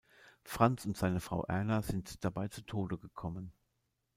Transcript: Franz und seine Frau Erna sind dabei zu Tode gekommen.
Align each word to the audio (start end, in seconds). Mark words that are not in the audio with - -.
Franz 0.43 0.83
und 0.87 0.97
seine 0.97 1.19
Frau 1.19 1.43
Erna 1.43 1.83
sind 1.83 2.25
dabei 2.25 2.47
zu 2.47 2.63
Tode 2.63 2.97
gekommen. 2.97 3.53